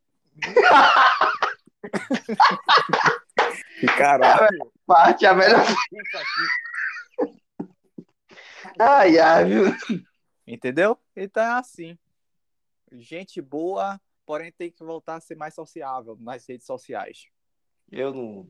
[3.98, 4.72] Caralho!
[4.86, 5.66] Parte a melhor.
[8.80, 9.66] Ai, ai, viu?
[10.48, 10.98] Entendeu?
[11.16, 11.98] Então é assim.
[12.92, 17.28] Gente boa, porém tem que voltar a ser mais sociável nas redes sociais.
[17.92, 18.48] Eu não.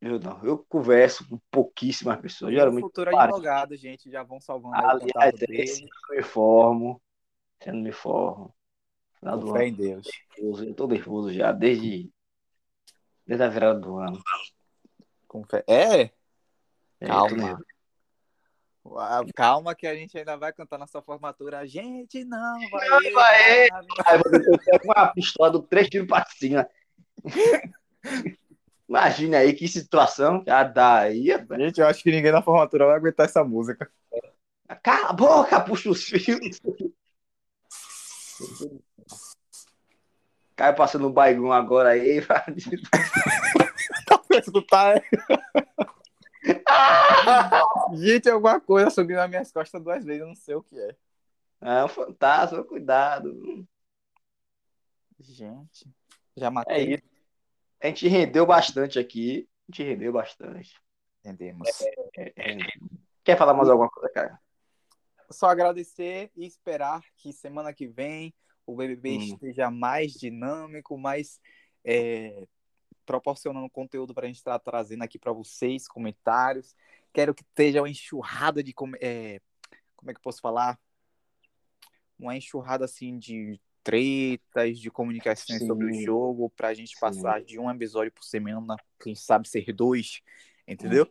[0.00, 0.44] Eu não.
[0.44, 2.52] Eu converso com pouquíssimas pessoas.
[2.52, 2.82] Geralmente.
[2.82, 5.66] futuro advogado, gente, já vão salvando aí o Aliás, contato é, dele.
[5.66, 7.02] se eu não me formo.
[7.64, 8.55] Eu não me formo.
[9.18, 9.76] Final do Com fé em ano.
[9.76, 10.08] Deus.
[10.38, 12.10] Eu tô nervoso já, desde.
[13.26, 14.22] Desde a virada do ano.
[15.26, 15.64] Com fé.
[15.66, 16.10] É?
[17.00, 17.58] É, Calma.
[18.98, 21.58] Ah, Calma que a gente ainda vai cantar nossa formatura.
[21.58, 22.88] A gente não vai.
[22.88, 23.62] Não vai.
[24.06, 26.68] Aí você pega uma pistola do três tiros pra cima.
[28.88, 30.44] Imagina aí que situação.
[30.46, 31.30] Já dá aí.
[31.30, 31.60] rapaz.
[31.60, 33.90] Gente, eu acho que ninguém na formatura vai aguentar essa música.
[34.82, 36.60] Cala a boca, puxa os fios.
[40.56, 42.20] Cai passando o baigão agora aí.
[42.26, 42.44] Pra
[44.38, 45.02] escutar.
[47.94, 50.96] Gente, alguma coisa subiu nas minhas costas duas vezes, eu não sei o que é.
[51.60, 53.66] É um fantasma, cuidado.
[55.18, 55.88] Gente,
[56.36, 56.94] já É matei.
[56.94, 57.02] isso.
[57.82, 59.48] A gente rendeu bastante aqui.
[59.68, 60.74] A gente rendeu bastante.
[61.20, 61.68] Entendemos.
[62.16, 62.56] É, é.
[63.24, 64.38] Quer falar mais alguma coisa, cara?
[65.30, 68.32] Só agradecer e esperar que semana que vem
[68.66, 69.20] o BBB Hum.
[69.20, 71.40] esteja mais dinâmico, mais
[71.84, 72.46] é,
[73.04, 76.74] proporcionando conteúdo para a gente estar trazendo aqui para vocês, comentários.
[77.12, 78.74] Quero que esteja uma enxurrada de.
[79.00, 79.40] é,
[79.94, 80.78] como é que eu posso falar?
[82.18, 85.66] Uma enxurrada assim de tretas, de comunicações Sim.
[85.68, 87.00] sobre o jogo, para a gente Sim.
[87.00, 90.22] passar de um episódio por semana, quem sabe ser dois,
[90.66, 91.08] entendeu?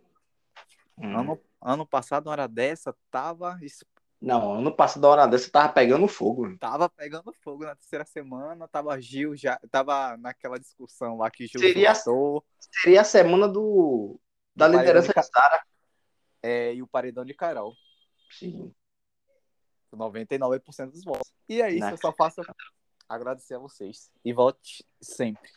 [0.97, 1.17] Hum.
[1.17, 3.53] Ano, ano passado, uma hora dessa, tava
[4.25, 6.57] Não, ano passado, da hora dessa, tava pegando fogo.
[6.57, 11.61] Tava pegando fogo na terceira semana, tava Gil já, tava naquela discussão lá que Gil
[11.61, 12.43] Seria- soltou,
[12.81, 14.19] Seria a semana do
[14.55, 15.63] da Do liderança de Sara.
[16.41, 17.73] é, e o paredão de Carol,
[18.31, 18.73] Sim.
[19.91, 21.31] com 99% dos votos.
[21.47, 22.41] E é isso, Na- eu só faço
[23.07, 24.09] agradecer a vocês.
[24.23, 25.47] E volte sempre.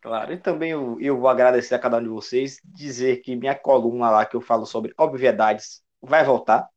[0.00, 3.54] Claro, e também eu, eu vou agradecer a cada um de vocês, dizer que minha
[3.54, 6.70] coluna lá que eu falo sobre obviedades vai voltar.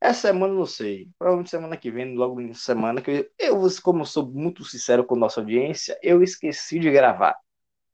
[0.00, 4.02] Essa semana eu não sei, provavelmente semana que vem, logo em semana, que eu, como
[4.02, 7.36] eu sou muito sincero com nossa audiência, eu esqueci de gravar.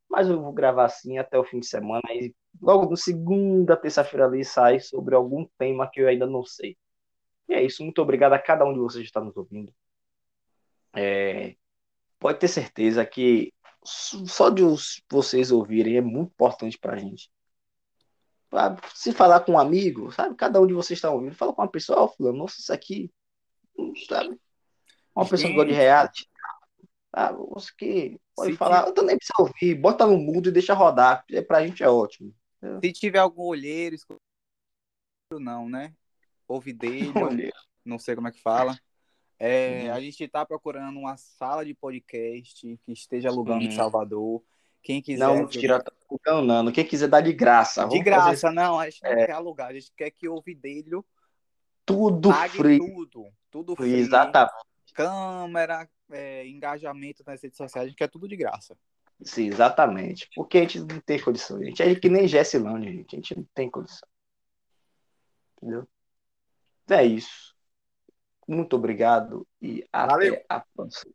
[0.09, 4.27] Mas eu vou gravar assim até o fim de semana, e logo no segunda, terça-feira
[4.27, 6.77] ali sai sobre algum tema que eu ainda não sei.
[7.49, 9.73] E é isso, muito obrigado a cada um de vocês que está nos ouvindo.
[10.95, 11.55] É,
[12.19, 13.53] pode ter certeza que
[13.85, 14.63] só de
[15.11, 17.31] vocês ouvirem é muito importante pra gente.
[18.51, 20.35] Pra se falar com um amigo, sabe?
[20.35, 21.35] Cada um de vocês está ouvindo.
[21.37, 23.09] Fala com uma pessoa, ó, fulano, nossa, isso aqui,
[24.09, 24.37] sabe?
[25.15, 26.29] Uma pessoa que gosta de reality.
[27.13, 30.75] Ah, você que pode Se falar, eu nem precisa ouvir, bota no mudo e deixa
[30.75, 31.25] rodar.
[31.25, 32.35] porque Pra gente é ótimo.
[32.85, 33.97] Se tiver algum olheiro,
[35.33, 35.95] não, né?
[36.49, 37.13] Ouvidelho,
[37.49, 37.53] Olha,
[37.85, 38.77] não sei como é que fala.
[39.39, 39.95] É, Uhum.
[39.95, 43.77] a gente está procurando uma sala de podcast que esteja alugando em Sim.
[43.77, 44.43] Salvador.
[44.83, 45.25] Quem quiser.
[45.25, 45.83] não, mentira,
[46.43, 46.73] não.
[46.73, 47.87] Quem quiser dar de graça.
[47.87, 49.27] De graça, fazer não, a gente não É.
[49.27, 51.05] quer alugar, a gente quer que o Ouvidelho
[51.85, 52.79] tudo pague free.
[52.79, 53.27] tudo.
[53.51, 53.95] Tudo free.
[53.95, 54.55] Exatamente.
[54.95, 58.77] Câmera, é, engajamento nas redes sociais, a gente quer tudo de graça.
[59.23, 60.29] Sim, exatamente.
[60.35, 61.59] Porque a gente não tem condição.
[61.59, 63.15] A gente é que nem Jessilândia, gente.
[63.15, 64.09] A gente não tem condição.
[65.57, 65.87] Entendeu?
[66.89, 67.55] É isso.
[68.49, 70.43] Muito obrigado e até Valeu.
[70.49, 71.13] a próxima.